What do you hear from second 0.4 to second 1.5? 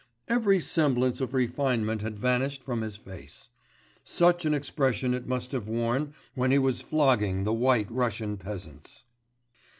semblance of